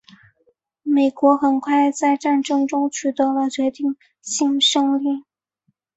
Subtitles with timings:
[0.81, 5.25] 美国很快在战争中取得了决定性胜利。